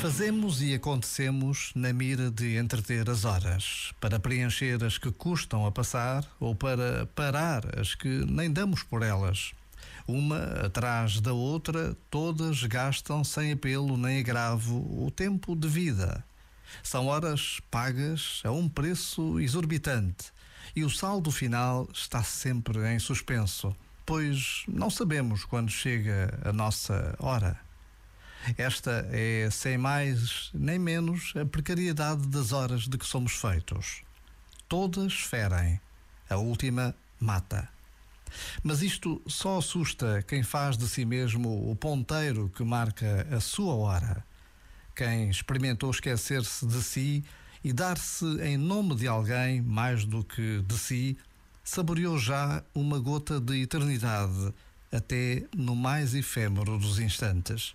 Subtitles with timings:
[0.00, 5.72] Fazemos e acontecemos na mira de entreter as horas, para preencher as que custam a
[5.72, 9.54] passar ou para parar as que nem damos por elas.
[10.06, 16.22] Uma atrás da outra, todas gastam sem apelo nem agravo o tempo de vida.
[16.82, 20.32] São horas pagas a um preço exorbitante
[20.76, 23.74] e o saldo final está sempre em suspenso,
[24.04, 27.58] pois não sabemos quando chega a nossa hora.
[28.56, 34.02] Esta é, sem mais nem menos, a precariedade das horas de que somos feitos.
[34.68, 35.80] Todas ferem,
[36.28, 37.68] a última mata.
[38.62, 43.74] Mas isto só assusta quem faz de si mesmo o ponteiro que marca a sua
[43.74, 44.24] hora.
[44.94, 47.24] Quem experimentou esquecer-se de si
[47.62, 51.16] e dar-se em nome de alguém mais do que de si,
[51.62, 54.52] saboreou já uma gota de eternidade,
[54.92, 57.74] até no mais efêmero dos instantes.